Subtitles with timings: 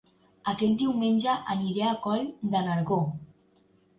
[0.51, 3.01] Aquest diumenge aniré a Coll de Nargó